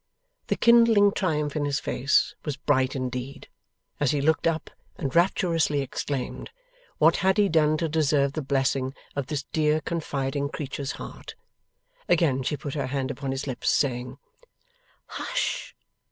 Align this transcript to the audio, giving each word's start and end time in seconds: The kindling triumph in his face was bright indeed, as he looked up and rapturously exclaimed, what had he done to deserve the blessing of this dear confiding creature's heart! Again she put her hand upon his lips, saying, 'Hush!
The 0.47 0.55
kindling 0.55 1.11
triumph 1.11 1.55
in 1.55 1.63
his 1.65 1.79
face 1.79 2.33
was 2.43 2.57
bright 2.57 2.95
indeed, 2.95 3.47
as 3.99 4.09
he 4.09 4.19
looked 4.19 4.47
up 4.47 4.71
and 4.97 5.15
rapturously 5.15 5.81
exclaimed, 5.81 6.49
what 6.97 7.17
had 7.17 7.37
he 7.37 7.47
done 7.47 7.77
to 7.77 7.87
deserve 7.87 8.33
the 8.33 8.41
blessing 8.41 8.95
of 9.15 9.27
this 9.27 9.43
dear 9.53 9.79
confiding 9.79 10.49
creature's 10.49 10.93
heart! 10.93 11.35
Again 12.09 12.41
she 12.41 12.57
put 12.57 12.73
her 12.73 12.87
hand 12.87 13.11
upon 13.11 13.29
his 13.29 13.45
lips, 13.45 13.69
saying, 13.69 14.17
'Hush! 15.05 15.75